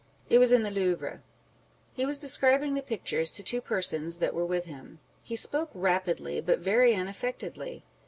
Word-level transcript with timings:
It 0.31 0.39
was 0.39 0.51
in 0.51 0.63
the 0.63 0.71
Louvre. 0.71 1.21
He 1.93 2.07
was 2.07 2.17
describing 2.17 2.73
the 2.73 2.81
pictures 2.81 3.31
to 3.33 3.43
t\vo 3.43 3.61
persons 3.61 4.17
that 4.17 4.33
were 4.33 4.43
with 4.47 4.65
him. 4.65 4.97
He 5.21 5.35
spoke 5.35 5.69
rapidly, 5.75 6.41
but 6.41 6.57
very 6.57 6.95
unaffectedly. 6.95 7.83